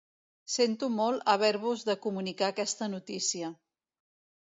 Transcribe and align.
Sento 0.53 0.89
molt 0.93 1.27
haver-vos 1.35 1.85
de 1.91 1.97
comunicar 2.09 2.51
aquesta 2.57 2.91
notícia. 2.99 3.55